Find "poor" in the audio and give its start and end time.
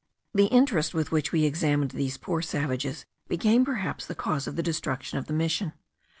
2.17-2.41